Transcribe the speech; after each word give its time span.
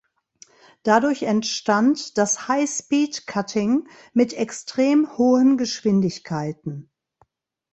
Dadurch 0.81 1.21
entstand 1.21 2.17
das 2.17 2.47
High-Speed-Cutting 2.47 3.87
mit 4.13 4.33
extrem 4.33 5.15
hohen 5.19 5.57
Geschwindigkeiten. 5.59 6.89